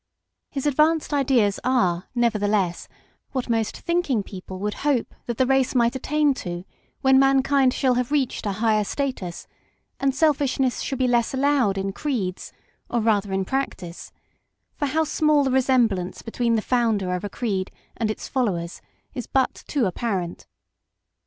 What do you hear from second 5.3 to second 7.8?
the race might attain to when mankind